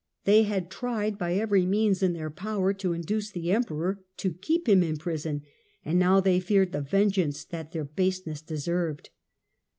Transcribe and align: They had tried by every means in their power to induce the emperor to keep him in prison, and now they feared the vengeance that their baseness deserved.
They 0.25 0.41
had 0.45 0.71
tried 0.71 1.19
by 1.19 1.35
every 1.35 1.63
means 1.67 2.01
in 2.01 2.13
their 2.13 2.31
power 2.31 2.73
to 2.73 2.91
induce 2.91 3.29
the 3.29 3.51
emperor 3.51 4.03
to 4.17 4.33
keep 4.33 4.67
him 4.67 4.81
in 4.81 4.97
prison, 4.97 5.43
and 5.85 5.99
now 5.99 6.19
they 6.19 6.39
feared 6.39 6.71
the 6.71 6.81
vengeance 6.81 7.45
that 7.45 7.71
their 7.71 7.85
baseness 7.85 8.41
deserved. 8.41 9.11